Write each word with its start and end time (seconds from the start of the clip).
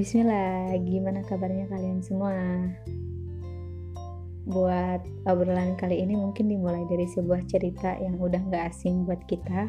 Bismillah, 0.00 0.80
gimana 0.80 1.20
kabarnya 1.28 1.68
kalian 1.68 2.00
semua? 2.00 2.32
Buat 4.48 5.04
obrolan 5.28 5.76
kali 5.76 6.00
ini 6.00 6.16
mungkin 6.16 6.48
dimulai 6.48 6.88
dari 6.88 7.04
sebuah 7.04 7.44
cerita 7.44 8.00
yang 8.00 8.16
udah 8.16 8.40
gak 8.48 8.72
asing 8.72 9.04
buat 9.04 9.20
kita. 9.28 9.68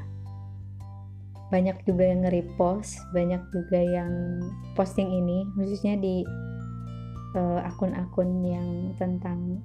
Banyak 1.52 1.84
juga 1.84 2.16
yang 2.16 2.24
nge-repost, 2.24 2.96
banyak 3.12 3.44
juga 3.52 3.76
yang 3.84 4.40
posting 4.80 5.12
ini, 5.12 5.44
khususnya 5.60 6.00
di 6.00 6.24
uh, 7.36 7.68
akun-akun 7.68 8.32
yang 8.48 8.96
tentang 8.96 9.60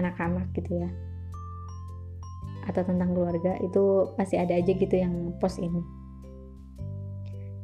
anak-anak 0.00 0.48
gitu 0.56 0.88
ya 0.88 0.88
atau 2.64 2.80
tentang 2.80 3.12
keluarga 3.12 3.60
itu 3.60 4.08
pasti 4.16 4.40
ada 4.40 4.56
aja 4.56 4.72
gitu 4.72 4.96
yang 4.96 5.36
post 5.36 5.60
ini 5.60 5.84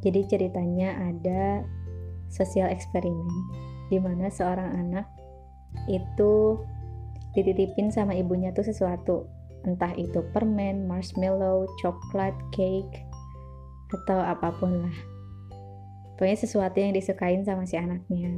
jadi 0.05 0.27
ceritanya 0.29 0.95
ada 1.09 1.65
sosial 2.28 2.68
eksperimen 2.68 3.28
di 3.88 3.98
mana 4.00 4.28
seorang 4.28 4.77
anak 4.77 5.06
itu 5.88 6.60
dititipin 7.36 7.92
sama 7.92 8.16
ibunya 8.16 8.52
tuh 8.52 8.64
sesuatu. 8.64 9.28
Entah 9.66 9.92
itu 9.98 10.23
permen, 10.33 10.86
marshmallow, 10.86 11.66
coklat, 11.83 12.33
cake 12.55 13.05
atau 13.88 14.20
apa 14.20 14.55
pun 14.60 14.86
lah. 14.86 14.96
Pokoknya 16.16 16.38
sesuatu 16.38 16.77
yang 16.78 16.92
disukain 16.95 17.42
sama 17.42 17.64
si 17.64 17.77
anaknya. 17.80 18.33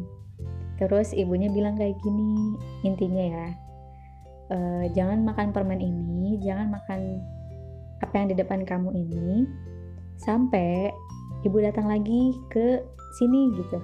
Terus 0.80 1.12
ibunya 1.12 1.52
bilang 1.52 1.76
kayak 1.76 1.98
gini 2.00 2.56
intinya 2.82 3.24
ya 3.24 3.46
e, 4.50 4.58
jangan 4.92 5.22
makan 5.22 5.54
permen 5.54 5.80
ini 5.80 6.42
jangan 6.42 6.68
makan 6.74 7.22
apa 8.02 8.14
yang 8.16 8.28
di 8.32 8.36
depan 8.36 8.66
kamu 8.66 8.90
ini 8.92 9.46
sampai 10.20 10.90
ibu 11.46 11.56
datang 11.62 11.88
lagi 11.88 12.36
ke 12.52 12.82
sini 13.16 13.54
gitu. 13.56 13.78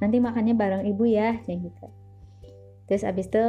Nanti 0.00 0.20
makannya 0.20 0.52
bareng 0.52 0.84
ibu 0.84 1.04
ya 1.08 1.40
kayak 1.44 1.72
gitu. 1.72 1.86
Terus 2.86 3.02
abis 3.02 3.26
itu 3.28 3.44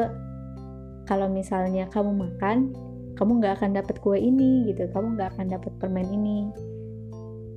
kalau 1.07 1.27
misalnya 1.31 1.87
kamu 1.91 2.11
makan 2.15 2.75
kamu 3.17 3.41
nggak 3.41 3.53
akan 3.61 3.71
dapat 3.73 3.95
kue 3.99 4.17
ini 4.21 4.69
gitu. 4.69 4.87
Kamu 4.93 5.17
nggak 5.17 5.37
akan 5.37 5.45
dapat 5.49 5.71
permen 5.81 6.07
ini. 6.07 6.39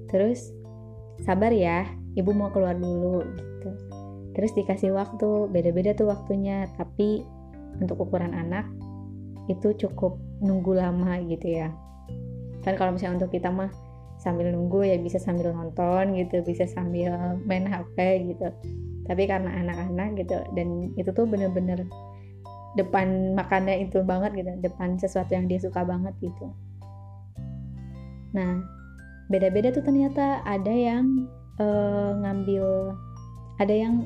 Terus 0.08 0.50
sabar 1.22 1.52
ya 1.52 1.84
ibu 2.16 2.32
mau 2.32 2.48
keluar 2.50 2.74
dulu 2.74 3.22
gitu. 3.36 3.70
Terus 4.32 4.50
dikasih 4.56 4.96
waktu 4.96 5.52
beda-beda 5.52 5.92
tuh 5.92 6.08
waktunya. 6.08 6.64
Tapi 6.80 7.22
untuk 7.78 8.08
ukuran 8.08 8.32
anak 8.32 8.66
itu 9.46 9.74
cukup 9.76 10.16
nunggu 10.41 10.78
lama 10.78 11.20
gitu 11.28 11.60
ya. 11.60 11.68
Kan 12.64 12.76
kalau 12.76 12.96
misalnya 12.96 13.24
untuk 13.24 13.32
kita 13.36 13.52
mah 13.52 13.68
sambil 14.20 14.52
nunggu 14.52 14.84
ya 14.84 15.00
bisa 15.00 15.16
sambil 15.16 15.56
nonton 15.56 16.12
gitu 16.12 16.44
bisa 16.44 16.68
sambil 16.68 17.40
main 17.48 17.64
HP 17.64 18.28
gitu. 18.36 18.52
Tapi 19.08 19.26
karena 19.26 19.50
anak-anak 19.64 20.20
gitu 20.20 20.36
dan 20.54 20.92
itu 20.94 21.10
tuh 21.10 21.24
bener-bener 21.26 21.88
depan 22.78 23.34
makannya 23.34 23.88
itu 23.88 23.98
banget 24.06 24.30
gitu 24.38 24.50
depan 24.62 24.94
sesuatu 25.00 25.34
yang 25.34 25.48
dia 25.48 25.58
suka 25.58 25.82
banget 25.82 26.14
gitu. 26.20 26.52
Nah 28.36 28.62
beda-beda 29.32 29.72
tuh 29.72 29.82
ternyata 29.82 30.44
ada 30.44 30.70
yang 30.70 31.26
uh, 31.58 32.14
ngambil 32.22 32.94
ada 33.58 33.74
yang 33.74 34.04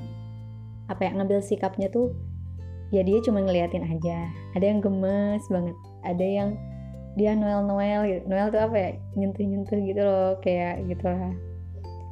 apa 0.88 1.08
ya 1.08 1.10
ngambil 1.16 1.40
sikapnya 1.40 1.88
tuh 1.92 2.14
ya 2.94 3.02
dia 3.02 3.18
cuma 3.20 3.42
ngeliatin 3.42 3.84
aja. 3.84 4.30
Ada 4.56 4.64
yang 4.72 4.78
gemes 4.80 5.44
banget 5.50 5.76
ada 6.04 6.24
yang 6.24 6.54
dia 7.14 7.32
Noel 7.38 7.62
Noel 7.66 8.00
gitu. 8.10 8.22
Noel 8.26 8.48
tuh 8.50 8.60
apa 8.62 8.76
ya? 8.76 8.90
Nyentuh 9.14 9.44
nyentuh 9.46 9.78
gitu 9.78 10.02
loh 10.02 10.38
kayak 10.42 10.82
gitu 10.90 11.06
lah 11.06 11.34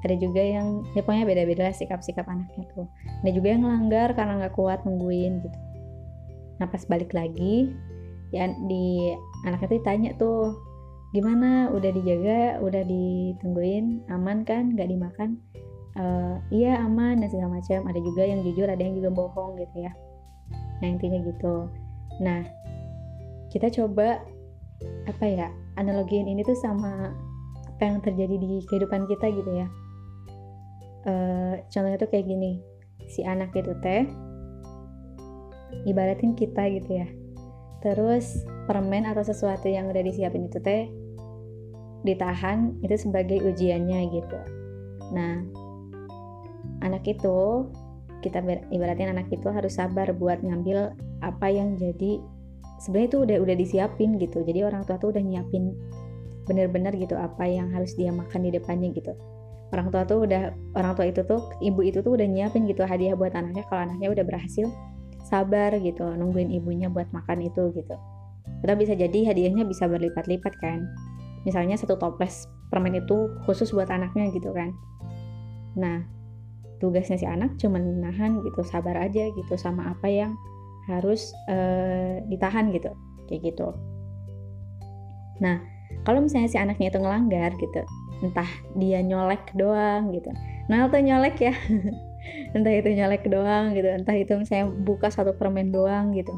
ada 0.03 0.15
juga 0.19 0.43
yang 0.43 0.83
ya 0.99 1.01
pokoknya 1.07 1.27
beda-beda 1.27 1.63
lah 1.71 1.75
sikap-sikap 1.75 2.27
anaknya 2.27 2.67
tuh. 2.75 2.87
Ada 3.23 3.31
juga 3.39 3.49
yang 3.55 3.63
ngelanggar 3.63 4.09
karena 4.19 4.33
nggak 4.43 4.55
kuat 4.59 4.83
nungguin 4.83 5.47
gitu. 5.47 5.59
Nah 6.59 6.67
pas 6.67 6.83
balik 6.91 7.15
lagi 7.15 7.71
ya 8.35 8.51
di 8.67 9.15
anaknya 9.47 9.69
tuh 9.71 9.83
tanya 9.87 10.11
tuh 10.19 10.59
gimana? 11.15 11.71
Udah 11.71 11.91
dijaga? 11.95 12.59
Udah 12.59 12.83
ditungguin? 12.83 14.03
Aman 14.11 14.43
kan? 14.43 14.75
Nggak 14.75 14.91
dimakan? 14.91 15.39
Uh, 15.93 16.41
iya 16.51 16.83
aman 16.83 17.23
dan 17.23 17.31
segala 17.31 17.63
macam. 17.63 17.87
Ada 17.87 18.01
juga 18.03 18.27
yang 18.27 18.43
jujur 18.43 18.67
ada 18.67 18.83
yang 18.83 18.99
juga 18.99 19.15
bohong 19.15 19.55
gitu 19.63 19.87
ya. 19.87 19.93
Nah 20.83 20.89
intinya 20.91 21.23
gitu. 21.23 21.71
Nah 22.19 22.43
kita 23.55 23.71
coba 23.71 24.19
apa 25.07 25.25
ya 25.27 25.49
analogiin 25.77 26.29
ini 26.29 26.45
tuh 26.47 26.57
sama 26.57 27.13
apa 27.67 27.83
yang 27.83 27.99
terjadi 28.05 28.37
di 28.39 28.63
kehidupan 28.69 29.09
kita 29.11 29.27
gitu 29.33 29.51
ya. 29.51 29.67
Uh, 31.03 31.59
contohnya 31.67 31.99
tuh 31.99 32.07
kayak 32.07 32.31
gini 32.31 32.63
si 33.11 33.27
anak 33.27 33.51
itu 33.59 33.75
teh 33.83 34.07
ibaratin 35.89 36.39
kita 36.39 36.69
gitu 36.79 37.03
ya. 37.03 37.09
Terus 37.83 38.47
permen 38.71 39.11
atau 39.11 39.27
sesuatu 39.27 39.67
yang 39.67 39.91
udah 39.91 40.03
disiapin 40.07 40.47
itu 40.47 40.63
teh 40.63 40.87
ditahan 42.07 42.79
itu 42.87 42.95
sebagai 42.99 43.43
ujiannya 43.43 44.01
gitu. 44.15 44.39
Nah 45.11 45.43
anak 46.83 47.03
itu 47.07 47.67
kita 48.23 48.39
ibaratin 48.71 49.11
anak 49.11 49.27
itu 49.35 49.51
harus 49.51 49.75
sabar 49.75 50.15
buat 50.15 50.39
ngambil 50.47 50.95
apa 51.23 51.47
yang 51.51 51.75
jadi 51.75 52.23
sebenarnya 52.83 53.09
itu 53.15 53.19
udah 53.23 53.37
udah 53.39 53.57
disiapin 53.57 54.19
gitu. 54.19 54.43
Jadi 54.43 54.67
orang 54.67 54.83
tua 54.83 54.99
tuh 54.99 55.15
udah 55.15 55.23
nyiapin 55.23 55.71
bener-bener 56.51 56.91
gitu 56.99 57.15
apa 57.15 57.47
yang 57.47 57.71
harus 57.71 57.95
dia 57.95 58.11
makan 58.11 58.43
di 58.43 58.51
depannya 58.51 58.91
gitu. 58.91 59.15
Orang 59.73 59.89
tua 59.95 60.03
tuh 60.05 60.27
udah 60.27 60.53
orang 60.75 60.93
tua 60.99 61.07
itu 61.09 61.23
tuh 61.23 61.49
ibu 61.63 61.81
itu 61.81 62.03
tuh 62.03 62.19
udah 62.19 62.27
nyiapin 62.27 62.67
gitu 62.67 62.83
hadiah 62.83 63.15
buat 63.15 63.33
anaknya. 63.33 63.63
Kalau 63.71 63.87
anaknya 63.87 64.11
udah 64.11 64.25
berhasil 64.27 64.67
sabar 65.23 65.73
gitu 65.79 66.03
nungguin 66.03 66.51
ibunya 66.51 66.91
buat 66.91 67.07
makan 67.15 67.47
itu 67.47 67.71
gitu. 67.73 67.97
Kita 68.61 68.75
bisa 68.75 68.93
jadi 68.99 69.33
hadiahnya 69.33 69.65
bisa 69.65 69.87
berlipat-lipat 69.87 70.55
kan. 70.59 70.85
Misalnya 71.47 71.79
satu 71.79 71.95
toples 71.97 72.51
permen 72.75 72.99
itu 72.99 73.31
khusus 73.47 73.71
buat 73.71 73.89
anaknya 73.89 74.35
gitu 74.35 74.51
kan. 74.51 74.75
Nah 75.79 76.03
tugasnya 76.83 77.15
si 77.15 77.27
anak 77.31 77.55
cuma 77.63 77.79
nahan 77.79 78.43
gitu 78.43 78.67
sabar 78.67 78.99
aja 78.99 79.31
gitu 79.39 79.55
sama 79.55 79.95
apa 79.95 80.11
yang 80.11 80.35
harus 80.91 81.31
uh, 81.47 82.19
ditahan 82.27 82.75
gitu 82.75 82.91
kayak 83.31 83.53
gitu. 83.53 83.75
Nah 85.39 85.63
kalau 86.03 86.25
misalnya 86.25 86.51
si 86.51 86.59
anaknya 86.59 86.91
itu 86.91 86.99
ngelanggar 86.99 87.55
gitu 87.59 87.83
entah 88.23 88.49
dia 88.79 89.03
nyolek 89.03 89.51
doang 89.55 90.15
gitu. 90.15 90.31
Nah 90.71 90.87
tuh 90.91 91.03
nyolek 91.03 91.37
ya 91.39 91.55
entah 92.57 92.75
itu 92.75 92.89
nyolek 92.95 93.27
doang 93.27 93.75
gitu 93.75 93.89
entah 93.91 94.15
itu 94.15 94.39
misalnya 94.39 94.71
buka 94.71 95.11
satu 95.11 95.35
permen 95.35 95.71
doang 95.71 96.15
gitu. 96.15 96.33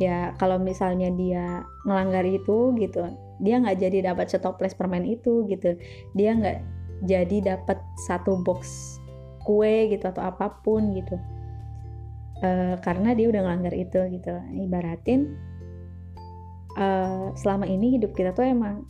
Ya 0.00 0.32
kalau 0.40 0.56
misalnya 0.56 1.12
dia 1.12 1.64
ngelanggar 1.84 2.24
itu 2.24 2.72
gitu 2.80 3.04
dia 3.40 3.56
nggak 3.56 3.80
jadi 3.80 4.12
dapat 4.12 4.32
setoples 4.32 4.76
permen 4.76 5.04
itu 5.04 5.48
gitu. 5.48 5.76
Dia 6.16 6.36
nggak 6.36 6.58
jadi 7.04 7.56
dapat 7.56 7.80
satu 8.04 8.40
box 8.44 8.96
kue 9.44 9.88
gitu 9.88 10.04
atau 10.04 10.20
apa 10.20 10.60
pun 10.60 10.92
gitu 10.92 11.16
uh, 12.44 12.76
karena 12.80 13.16
dia 13.16 13.26
udah 13.30 13.40
ngelanggar 13.44 13.74
itu 13.76 14.00
gitu. 14.12 14.34
Ibaratin 14.56 15.36
uh, 16.76 17.32
selama 17.36 17.64
ini 17.68 17.98
hidup 17.98 18.12
kita 18.16 18.34
tuh 18.36 18.46
emang 18.46 18.84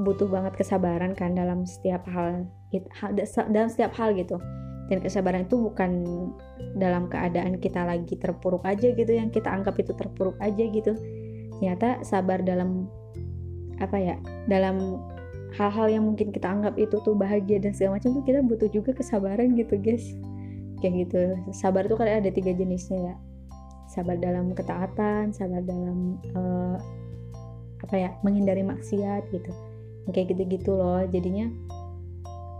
butuh 0.00 0.26
banget 0.26 0.56
kesabaran 0.56 1.12
kan 1.12 1.36
dalam 1.36 1.68
setiap 1.68 2.02
hal, 2.08 2.48
dalam 3.52 3.68
setiap 3.68 3.92
hal 3.96 4.16
gitu. 4.16 4.40
Dan 4.90 4.98
kesabaran 5.00 5.46
itu 5.48 5.56
bukan 5.56 6.04
dalam 6.76 7.08
keadaan 7.08 7.56
kita 7.60 7.86
lagi 7.86 8.18
terpuruk 8.18 8.66
aja 8.66 8.92
gitu 8.92 9.12
yang 9.12 9.32
kita 9.32 9.48
anggap 9.48 9.78
itu 9.78 9.92
terpuruk 9.94 10.36
aja 10.40 10.64
gitu. 10.68 10.92
Ternyata 11.60 12.02
sabar 12.02 12.42
dalam 12.42 12.90
apa 13.80 13.98
ya 13.98 14.16
dalam 14.46 15.00
hal-hal 15.56 15.86
yang 15.88 16.04
mungkin 16.08 16.32
kita 16.32 16.48
anggap 16.48 16.74
itu 16.80 16.96
tuh 17.04 17.12
bahagia 17.12 17.60
dan 17.60 17.76
segala 17.76 18.00
macam 18.00 18.16
tuh 18.16 18.24
kita 18.24 18.40
butuh 18.40 18.68
juga 18.72 18.90
kesabaran 18.96 19.52
gitu 19.58 19.76
guys 19.76 20.16
kayak 20.82 21.06
gitu. 21.06 21.22
Sabar 21.54 21.86
tuh 21.86 21.94
kan 21.94 22.10
ada 22.10 22.28
tiga 22.28 22.50
jenisnya 22.50 23.14
ya. 23.14 23.16
Sabar 23.86 24.18
dalam 24.18 24.50
ketaatan 24.50 25.30
sabar 25.30 25.62
dalam 25.62 26.18
uh, 26.34 26.76
apa 27.86 27.94
ya 27.94 28.10
menghindari 28.26 28.66
maksiat 28.66 29.30
gitu. 29.30 29.52
Kayak 30.10 30.34
gitu-gitu 30.34 30.74
loh. 30.74 31.06
Jadinya 31.06 31.46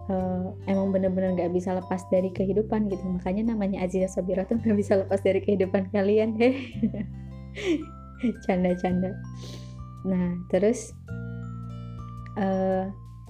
uh, 0.06 0.54
emang 0.70 0.94
bener-bener 0.94 1.34
gak 1.34 1.50
bisa 1.50 1.74
lepas 1.74 2.06
dari 2.14 2.30
kehidupan 2.30 2.86
gitu. 2.86 3.02
Makanya 3.02 3.52
namanya 3.52 3.82
Aziza 3.82 4.06
Sabira 4.06 4.46
tuh 4.46 4.62
gak 4.62 4.78
bisa 4.78 5.02
lepas 5.02 5.18
dari 5.20 5.42
kehidupan 5.42 5.90
kalian. 5.90 6.38
Heh 6.38 6.56
canda-canda. 8.46 9.18
Nah 10.06 10.38
terus 10.54 10.94
uh, 12.38 12.86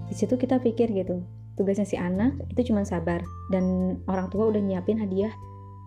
di 0.06 0.14
situ 0.14 0.36
kita 0.36 0.60
pikir 0.60 0.92
gitu 0.92 1.24
tugasnya 1.56 1.84
si 1.84 1.96
anak 2.00 2.36
itu 2.52 2.72
cuma 2.72 2.84
sabar. 2.86 3.20
Dan 3.52 3.96
orang 4.08 4.28
tua 4.32 4.48
udah 4.48 4.60
nyiapin 4.60 4.98
hadiah 5.00 5.32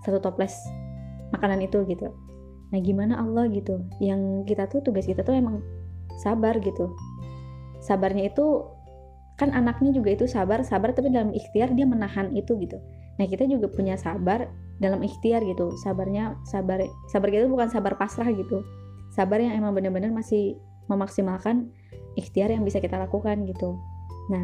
satu 0.05 0.21
toples 0.21 0.53
makanan 1.33 1.65
itu 1.65 1.81
gitu. 1.89 2.13
Nah 2.69 2.79
gimana 2.81 3.21
Allah 3.21 3.49
gitu? 3.49 3.81
Yang 4.01 4.51
kita 4.51 4.69
tuh 4.69 4.81
tugas 4.85 5.05
kita 5.09 5.25
tuh 5.25 5.37
emang 5.37 5.61
sabar 6.21 6.57
gitu. 6.61 6.93
Sabarnya 7.81 8.29
itu 8.31 8.65
kan 9.35 9.51
anaknya 9.51 9.91
juga 9.91 10.15
itu 10.15 10.25
sabar 10.31 10.63
sabar 10.63 10.95
tapi 10.95 11.11
dalam 11.11 11.35
ikhtiar 11.35 11.75
dia 11.75 11.83
menahan 11.83 12.31
itu 12.33 12.55
gitu. 12.61 12.79
Nah 13.19 13.25
kita 13.27 13.47
juga 13.47 13.67
punya 13.67 13.99
sabar 13.99 14.47
dalam 14.79 15.03
ikhtiar 15.03 15.43
gitu. 15.43 15.75
Sabarnya 15.83 16.39
sabar 16.47 16.83
sabar 17.11 17.27
kita 17.31 17.49
bukan 17.51 17.67
sabar 17.67 17.99
pasrah 17.99 18.31
gitu. 18.31 18.63
Sabar 19.11 19.39
yang 19.39 19.55
emang 19.55 19.75
benar-benar 19.75 20.11
masih 20.11 20.59
memaksimalkan 20.87 21.71
ikhtiar 22.15 22.51
yang 22.51 22.63
bisa 22.63 22.79
kita 22.79 22.95
lakukan 22.95 23.43
gitu. 23.47 23.75
Nah 24.31 24.43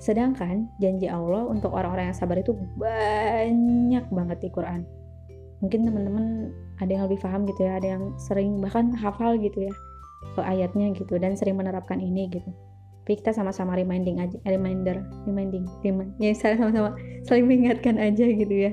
sedangkan 0.00 0.64
janji 0.80 1.06
Allah 1.12 1.44
untuk 1.44 1.76
orang-orang 1.76 2.10
yang 2.10 2.16
sabar 2.16 2.40
itu 2.40 2.56
banyak 2.80 4.04
banget 4.08 4.38
di 4.40 4.48
Quran. 4.48 4.88
Mungkin 5.60 5.84
teman-teman 5.84 6.56
ada 6.80 6.88
yang 6.88 7.04
lebih 7.04 7.20
paham 7.20 7.44
gitu 7.44 7.68
ya 7.68 7.76
ada 7.76 7.88
yang 8.00 8.16
sering 8.16 8.64
bahkan 8.64 8.96
hafal 8.96 9.36
gitu 9.36 9.68
ya 9.68 9.72
ke 10.32 10.40
ayatnya 10.40 10.96
gitu 10.96 11.20
dan 11.20 11.36
sering 11.36 11.60
menerapkan 11.60 12.00
ini 12.00 12.32
gitu. 12.32 12.48
Tapi 13.04 13.20
kita 13.20 13.36
sama-sama 13.36 13.76
reminding 13.76 14.24
aja 14.24 14.40
reminder 14.48 15.04
reminding 15.28 15.68
remind 15.84 16.16
ya 16.16 16.32
sama-sama 16.32 16.96
saling 17.28 17.44
mengingatkan 17.44 18.00
aja 18.00 18.24
gitu 18.24 18.72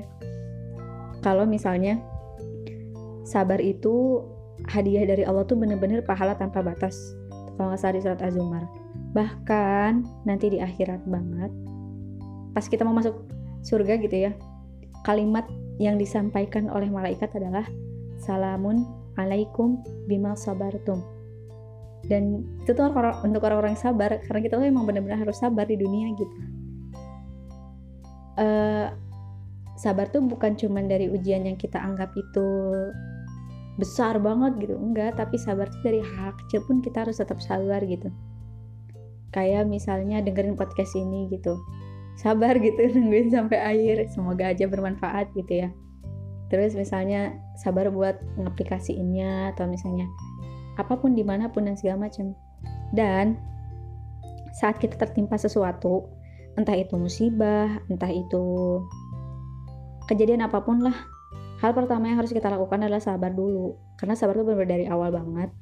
Kalau 1.20 1.44
misalnya 1.44 2.00
sabar 3.28 3.60
itu 3.60 4.24
hadiah 4.72 5.04
dari 5.04 5.28
Allah 5.28 5.44
tuh 5.44 5.60
bener-bener 5.60 6.00
pahala 6.08 6.32
tanpa 6.40 6.64
batas. 6.64 6.96
Kalau 7.60 7.68
nggak 7.68 7.80
salah 7.84 7.94
di 7.94 8.00
surat 8.00 8.20
Az-Zumar 8.24 8.64
bahkan 9.16 10.04
nanti 10.28 10.52
di 10.52 10.58
akhirat 10.60 11.04
banget 11.08 11.52
pas 12.52 12.64
kita 12.66 12.84
mau 12.84 12.96
masuk 12.96 13.16
surga 13.64 13.96
gitu 14.02 14.28
ya 14.28 14.32
kalimat 15.06 15.46
yang 15.78 15.96
disampaikan 15.96 16.66
oleh 16.68 16.90
malaikat 16.90 17.30
adalah 17.38 17.64
salamun 18.18 18.82
alaikum 19.18 19.82
bima 20.10 20.34
sabartum. 20.34 21.02
Dan 22.06 22.46
itu 22.62 22.70
tuh 22.74 22.94
untuk 23.26 23.42
orang-orang 23.42 23.74
sabar 23.74 24.22
karena 24.22 24.40
kita 24.42 24.54
tuh 24.58 24.66
emang 24.66 24.86
benar-benar 24.86 25.18
harus 25.18 25.38
sabar 25.38 25.66
di 25.66 25.74
dunia 25.74 26.14
gitu. 26.14 26.36
Uh, 28.38 28.86
sabar 29.74 30.06
tuh 30.10 30.22
bukan 30.22 30.54
cuman 30.54 30.86
dari 30.86 31.10
ujian 31.10 31.42
yang 31.42 31.58
kita 31.58 31.78
anggap 31.78 32.14
itu 32.14 32.46
besar 33.78 34.18
banget 34.18 34.58
gitu 34.62 34.74
enggak 34.74 35.18
tapi 35.18 35.38
sabar 35.38 35.70
tuh 35.70 35.82
dari 35.86 36.02
hal 36.02 36.34
kecil 36.34 36.66
pun 36.66 36.82
kita 36.82 37.06
harus 37.06 37.18
tetap 37.22 37.38
sabar 37.38 37.78
gitu 37.86 38.10
kayak 39.32 39.68
misalnya 39.68 40.24
dengerin 40.24 40.56
podcast 40.56 40.96
ini 40.96 41.28
gitu. 41.32 41.60
Sabar 42.18 42.58
gitu 42.58 42.78
nungguin 42.94 43.30
sampai 43.30 43.58
akhir. 43.60 44.10
Semoga 44.12 44.50
aja 44.52 44.64
bermanfaat 44.66 45.32
gitu 45.36 45.66
ya. 45.66 45.68
Terus 46.48 46.72
misalnya 46.72 47.36
sabar 47.60 47.92
buat 47.92 48.16
ngaplikasiinnya 48.40 49.52
atau 49.52 49.68
misalnya 49.68 50.08
apa 50.80 50.96
pun 50.96 51.12
di 51.12 51.26
mana 51.26 51.52
pun 51.52 51.68
dan 51.68 51.76
segala 51.76 52.08
macam. 52.08 52.32
Dan 52.96 53.36
saat 54.56 54.80
kita 54.80 54.96
tertimpa 54.96 55.36
sesuatu 55.36 56.08
entah 56.56 56.74
itu 56.74 56.98
musibah 56.98 57.78
entah 57.86 58.10
itu 58.10 58.82
kejadian 60.10 60.42
apa 60.42 60.58
pun 60.64 60.82
lah 60.82 60.96
hal 61.62 61.70
pertama 61.76 62.10
yang 62.10 62.18
harus 62.18 62.34
kita 62.34 62.48
lakukan 62.48 62.80
adalah 62.80 63.02
sabar 63.02 63.30
dulu. 63.30 63.76
Karena 64.00 64.16
sabar 64.16 64.40
itu 64.40 64.46
benar 64.48 64.66
dari 64.66 64.86
awal 64.88 65.12
banget 65.12 65.52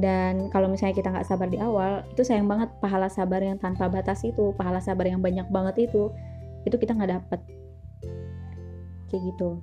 dan 0.00 0.48
kalau 0.48 0.72
misalnya 0.72 0.96
kita 0.96 1.12
nggak 1.12 1.28
sabar 1.28 1.52
di 1.52 1.60
awal 1.60 2.00
itu 2.08 2.24
sayang 2.24 2.48
banget 2.48 2.72
pahala 2.80 3.12
sabar 3.12 3.44
yang 3.44 3.60
tanpa 3.60 3.92
batas 3.92 4.24
itu 4.24 4.56
pahala 4.56 4.80
sabar 4.80 5.04
yang 5.04 5.20
banyak 5.20 5.44
banget 5.52 5.92
itu 5.92 6.08
itu 6.64 6.76
kita 6.80 6.96
nggak 6.96 7.12
dapet. 7.20 7.40
Kayak 9.12 9.22
gitu. 9.34 9.60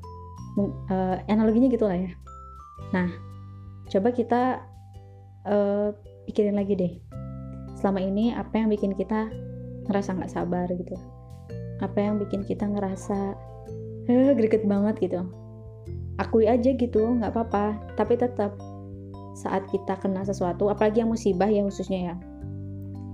Uh, 0.91 1.17
analoginya 1.31 1.71
gitu 1.71 1.87
lah 1.89 1.97
ya. 1.97 2.11
Nah 2.93 3.09
coba 3.89 4.13
kita 4.13 4.61
uh, 5.49 5.89
pikirin 6.29 6.53
lagi 6.53 6.77
deh. 6.77 6.93
Selama 7.79 8.03
ini 8.03 8.35
apa 8.35 8.53
yang 8.59 8.69
bikin 8.69 8.93
kita 8.93 9.33
ngerasa 9.89 10.13
nggak 10.13 10.29
sabar 10.29 10.69
gitu? 10.69 10.93
Apa 11.81 11.97
yang 11.97 12.21
bikin 12.21 12.45
kita 12.45 12.69
ngerasa 12.69 13.33
eh, 14.05 14.37
greget 14.37 14.61
banget 14.69 15.09
gitu. 15.09 15.25
Akui 16.21 16.45
aja 16.45 16.69
gitu 16.69 17.01
nggak 17.17 17.33
apa-apa. 17.33 17.97
Tapi 17.97 18.13
tetap 18.19 18.68
saat 19.39 19.63
kita 19.71 19.95
kena 20.03 20.27
sesuatu 20.27 20.67
apalagi 20.67 20.99
yang 20.99 21.11
musibah 21.15 21.47
ya 21.47 21.63
khususnya 21.63 22.11
ya 22.11 22.15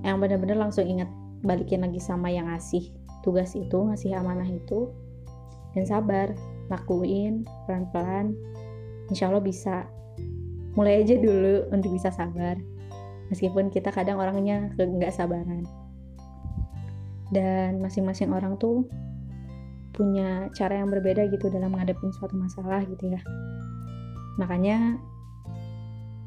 yang 0.01 0.17
benar-benar 0.17 0.57
langsung 0.57 0.89
ingat 0.89 1.09
balikin 1.45 1.85
lagi 1.85 2.01
sama 2.01 2.33
yang 2.33 2.49
ngasih 2.49 2.89
tugas 3.21 3.53
itu 3.53 3.77
ngasih 3.77 4.17
amanah 4.17 4.49
itu 4.49 4.89
dan 5.77 5.83
sabar 5.85 6.27
lakuin 6.71 7.45
pelan-pelan. 7.67 8.33
Insya 9.11 9.29
Allah 9.29 9.43
bisa. 9.43 9.85
Mulai 10.75 11.07
aja 11.07 11.15
dulu 11.15 11.71
untuk 11.71 11.95
bisa 11.95 12.11
sabar 12.11 12.59
meskipun 13.31 13.71
kita 13.71 13.95
kadang 13.95 14.19
orangnya 14.19 14.71
nggak 14.75 15.13
sabaran. 15.13 15.63
Dan 17.31 17.79
masing-masing 17.79 18.29
orang 18.35 18.59
tuh 18.59 18.83
punya 19.95 20.51
cara 20.51 20.83
yang 20.83 20.91
berbeda 20.91 21.31
gitu 21.31 21.47
dalam 21.47 21.71
menghadapi 21.71 22.11
suatu 22.19 22.35
masalah 22.35 22.83
gitu 22.83 23.07
ya. 23.15 23.21
Makanya 24.35 24.99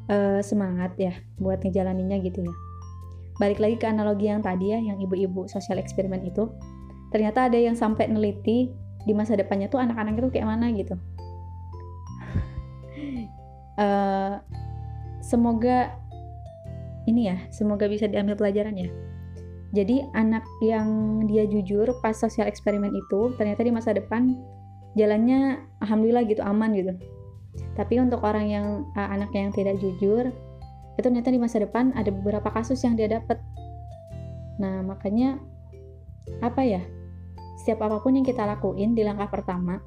uh, 0.09 0.41
semangat 0.41 0.97
ya 0.97 1.13
buat 1.37 1.61
ngejalaninnya 1.61 2.19
gitu 2.25 2.43
ya. 2.43 2.53
Balik 3.39 3.61
lagi 3.63 3.75
ke 3.79 3.87
analogi 3.87 4.27
yang 4.27 4.43
tadi 4.43 4.75
ya 4.75 4.79
yang 4.81 4.99
ibu-ibu 4.99 5.47
sosial 5.47 5.79
eksperimen 5.79 6.27
itu. 6.27 6.51
Ternyata 7.15 7.47
ada 7.47 7.57
yang 7.57 7.73
sampai 7.73 8.11
neliti 8.11 8.69
di 9.07 9.13
masa 9.15 9.39
depannya 9.39 9.71
tuh 9.71 9.79
anak-anak 9.79 10.19
itu 10.19 10.29
kayak 10.35 10.47
mana 10.49 10.69
gitu. 10.75 10.99
Uh, 13.79 14.37
semoga 15.29 15.95
ini 17.07 17.31
ya 17.31 17.37
semoga 17.49 17.87
bisa 17.87 18.05
diambil 18.05 18.35
pelajaran 18.35 18.75
ya. 18.75 18.89
Jadi 19.69 20.01
anak 20.17 20.41
yang 20.65 21.21
dia 21.29 21.45
jujur 21.45 21.85
pas 22.01 22.17
sosial 22.17 22.49
eksperimen 22.49 22.89
itu 22.89 23.37
ternyata 23.37 23.61
di 23.61 23.69
masa 23.69 23.93
depan 23.93 24.33
jalannya 24.97 25.61
alhamdulillah 25.85 26.25
gitu 26.25 26.41
aman 26.41 26.73
gitu. 26.73 26.93
Tapi 27.79 27.95
untuk 28.03 28.19
orang 28.27 28.45
yang 28.51 28.65
uh, 28.99 29.09
anak 29.15 29.31
yang 29.31 29.55
tidak 29.55 29.79
jujur 29.79 30.35
itu 30.99 31.07
ternyata 31.07 31.31
di 31.31 31.39
masa 31.39 31.63
depan 31.63 31.95
ada 31.95 32.11
beberapa 32.11 32.51
kasus 32.51 32.83
yang 32.83 32.99
dia 32.99 33.07
dapat. 33.07 33.39
Nah, 34.59 34.83
makanya 34.83 35.39
apa 36.43 36.59
ya? 36.59 36.83
Setiap 37.63 37.87
apa 37.87 38.03
pun 38.03 38.19
yang 38.19 38.27
kita 38.27 38.43
lakuin 38.43 38.99
di 38.99 39.07
langkah 39.07 39.31
pertama, 39.31 39.79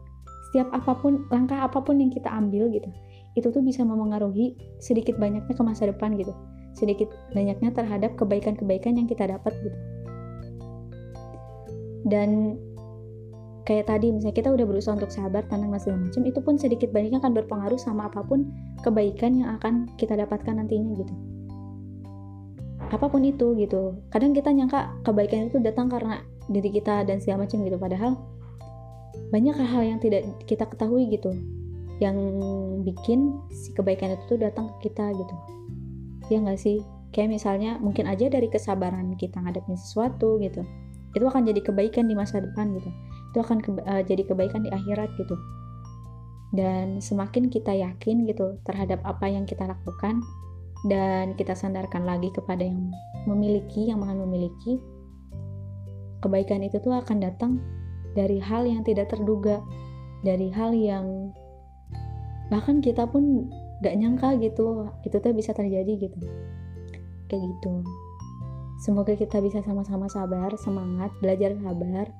setiap 0.49 0.73
apa 0.73 0.97
pun 0.97 1.29
langkah 1.29 1.61
apa 1.61 1.85
pun 1.85 2.01
yang 2.01 2.09
kita 2.09 2.33
ambil 2.33 2.73
gitu, 2.73 2.89
itu 3.37 3.49
tuh 3.49 3.61
bisa 3.61 3.85
memengaruhi 3.85 4.57
sedikit 4.81 5.21
banyaknya 5.21 5.53
ke 5.53 5.63
masa 5.65 5.89
depan 5.89 6.17
gitu 6.17 6.33
sedikit 6.73 7.13
banyaknya 7.37 7.73
terhadap 7.73 8.17
kebaikan-kebaikan 8.17 8.97
yang 8.97 9.09
kita 9.09 9.29
dapat 9.29 9.53
gitu 9.61 9.79
dan 12.09 12.59
kayak 13.63 13.87
tadi 13.87 14.11
misalnya 14.11 14.35
kita 14.35 14.51
udah 14.51 14.67
berusaha 14.67 14.95
untuk 14.99 15.11
sabar 15.15 15.47
tenang 15.47 15.71
dan 15.71 15.81
segala 15.81 15.99
macam 16.09 16.23
itu 16.27 16.41
pun 16.43 16.55
sedikit 16.59 16.89
banyaknya 16.91 17.23
akan 17.23 17.33
berpengaruh 17.35 17.79
sama 17.79 18.11
apa 18.11 18.27
pun 18.27 18.51
kebaikan 18.83 19.39
yang 19.39 19.55
akan 19.59 19.87
kita 19.99 20.19
dapatkan 20.19 20.59
nantinya 20.59 20.99
gitu. 20.99 21.15
Apa 22.91 23.07
pun 23.09 23.23
itu 23.23 23.55
gitu. 23.57 24.03
Kadang 24.11 24.35
kita 24.35 24.51
nyangka 24.51 24.91
kebaikan 25.07 25.49
itu 25.49 25.63
datang 25.63 25.89
karena 25.89 26.21
diri 26.51 26.75
kita 26.75 27.07
dan 27.07 27.23
segala 27.23 27.47
macam 27.47 27.63
gitu. 27.63 27.79
Padahal 27.79 28.13
banyak 29.31 29.55
hal-hal 29.55 29.83
yang 29.97 29.99
tidak 30.03 30.27
kita 30.45 30.67
ketahui 30.67 31.09
gitu 31.09 31.33
yang 32.03 32.19
bikin 32.83 33.39
si 33.55 33.71
kebaikan 33.79 34.19
itu 34.19 34.37
tuh 34.37 34.39
datang 34.43 34.75
ke 34.77 34.91
kita 34.91 35.15
gitu. 35.15 35.35
Ya 36.29 36.43
nggak 36.43 36.59
sih? 36.59 36.83
Kayak 37.15 37.39
misalnya 37.39 37.79
mungkin 37.79 38.11
aja 38.11 38.27
dari 38.27 38.51
kesabaran 38.51 39.15
kita 39.15 39.39
ngadepin 39.39 39.79
sesuatu 39.79 40.41
gitu 40.43 40.67
itu 41.13 41.25
akan 41.29 41.45
jadi 41.45 41.61
kebaikan 41.61 42.09
di 42.09 42.17
masa 42.17 42.41
depan 42.41 42.73
gitu 42.77 42.89
itu 43.33 43.41
akan 43.41 43.65
ke, 43.65 43.73
uh, 43.81 44.05
jadi 44.05 44.29
kebaikan 44.29 44.61
di 44.63 44.71
akhirat 44.71 45.09
gitu. 45.17 45.35
Dan 46.53 47.01
semakin 47.01 47.49
kita 47.49 47.73
yakin 47.73 48.29
gitu 48.29 48.61
terhadap 48.69 49.01
apa 49.09 49.25
yang 49.25 49.49
kita 49.49 49.65
lakukan 49.65 50.21
dan 50.85 51.33
kita 51.41 51.57
sandarkan 51.57 52.05
lagi 52.05 52.29
kepada 52.29 52.61
yang 52.61 52.93
memiliki 53.25 53.89
yang 53.89 54.05
maha 54.05 54.13
memiliki 54.13 54.77
kebaikan 56.21 56.61
itu 56.61 56.77
tuh 56.83 56.93
akan 56.93 57.25
datang 57.25 57.57
dari 58.13 58.37
hal 58.37 58.69
yang 58.69 58.85
tidak 58.85 59.09
terduga 59.09 59.65
dari 60.21 60.53
hal 60.53 60.77
yang 60.77 61.33
bahkan 62.53 62.85
kita 62.85 63.09
pun 63.09 63.49
gak 63.81 63.97
nyangka 63.97 64.37
gitu 64.39 64.87
itu 65.03 65.17
tuh 65.17 65.33
bisa 65.33 65.57
terjadi 65.57 66.07
gitu. 66.07 66.19
Kayak 67.33 67.49
gitu. 67.49 67.81
Semoga 68.83 69.15
kita 69.15 69.39
bisa 69.41 69.63
sama-sama 69.63 70.11
sabar 70.11 70.53
semangat 70.59 71.15
belajar 71.23 71.55
sabar 71.63 72.11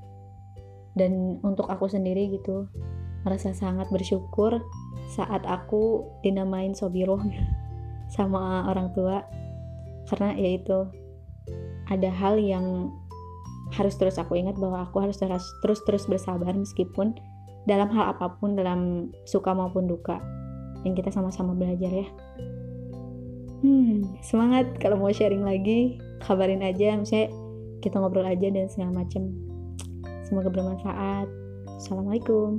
dan 0.93 1.41
untuk 1.41 1.69
aku 1.73 1.89
sendiri 1.89 2.29
gitu 2.33 2.69
merasa 3.23 3.55
sangat 3.55 3.87
bersyukur 3.89 4.61
saat 5.09 5.47
aku 5.47 6.07
dinamain 6.27 6.75
Sobiro 6.75 7.23
sama 8.17 8.67
orang 8.69 8.91
tua. 8.93 9.25
Karena 10.11 10.35
yaitu 10.35 10.91
ada 11.89 12.11
hal 12.11 12.37
yang 12.37 12.91
harus 13.73 13.97
terus 13.97 14.21
aku 14.21 14.37
ingat 14.37 14.59
bahwa 14.61 14.85
aku 14.85 15.01
harus 15.01 15.17
terus 15.17 15.47
terus 15.65 15.81
terus 15.89 16.05
bersabar 16.05 16.53
meskipun 16.53 17.17
dalam 17.65 17.89
hal 17.95 18.13
apa 18.13 18.37
pun 18.37 18.59
dalam 18.59 19.09
suka 19.25 19.55
maupun 19.55 19.89
duka. 19.89 20.19
Yang 20.83 21.05
kita 21.07 21.11
sama-sama 21.15 21.55
belajar 21.55 21.95
ya. 21.95 22.09
Hmm 23.63 24.19
semangat 24.21 24.77
kalau 24.83 24.99
mau 24.99 25.15
sharing 25.15 25.47
lagi. 25.47 26.03
Kabarin 26.23 26.63
aja 26.63 26.95
misalnya 26.99 27.35
kita 27.83 27.99
ngobrol 27.99 28.27
aja 28.27 28.47
dan 28.51 28.71
segala 28.71 29.03
macem 29.03 29.52
semoga 30.33 30.49
bermanfaat 30.49 31.29
Assalamualaikum. 31.77 32.57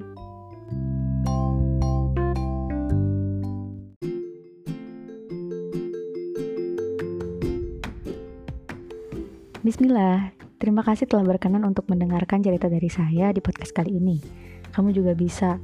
Bismillah, 9.65 10.37
terima 10.61 10.85
kasih 10.85 11.09
telah 11.09 11.25
berkenan 11.25 11.65
untuk 11.65 11.89
mendengarkan 11.89 12.45
cerita 12.45 12.69
dari 12.69 12.93
saya 12.93 13.33
di 13.33 13.41
podcast 13.41 13.73
kali 13.73 13.97
ini. 13.97 14.21
Kamu 14.69 14.93
juga 14.93 15.17
bisa 15.17 15.57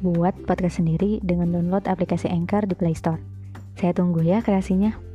buat 0.00 0.32
podcast 0.48 0.80
sendiri 0.80 1.20
dengan 1.20 1.52
download 1.52 1.84
aplikasi 1.84 2.32
Anchor 2.32 2.64
di 2.64 2.72
Play 2.72 2.96
Store. 2.96 3.20
Saya 3.76 3.92
tunggu 3.92 4.24
ya 4.24 4.40
kreasinya. 4.40 5.11